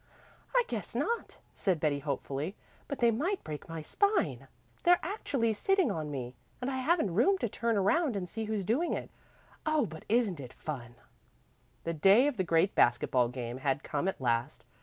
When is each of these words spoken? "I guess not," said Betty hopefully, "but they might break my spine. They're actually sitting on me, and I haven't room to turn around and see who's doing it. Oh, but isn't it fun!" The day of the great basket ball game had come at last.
"I 0.55 0.63
guess 0.67 0.95
not," 0.95 1.37
said 1.53 1.79
Betty 1.79 1.99
hopefully, 1.99 2.55
"but 2.87 2.97
they 2.97 3.11
might 3.11 3.43
break 3.43 3.69
my 3.69 3.83
spine. 3.83 4.47
They're 4.81 4.97
actually 5.03 5.53
sitting 5.53 5.91
on 5.91 6.09
me, 6.09 6.33
and 6.59 6.71
I 6.71 6.77
haven't 6.77 7.13
room 7.13 7.37
to 7.37 7.47
turn 7.47 7.77
around 7.77 8.15
and 8.15 8.27
see 8.27 8.45
who's 8.45 8.63
doing 8.63 8.93
it. 8.93 9.11
Oh, 9.63 9.85
but 9.85 10.03
isn't 10.09 10.39
it 10.39 10.53
fun!" 10.53 10.95
The 11.83 11.93
day 11.93 12.25
of 12.25 12.37
the 12.37 12.43
great 12.43 12.73
basket 12.73 13.11
ball 13.11 13.27
game 13.27 13.59
had 13.59 13.83
come 13.83 14.07
at 14.07 14.19
last. 14.19 14.65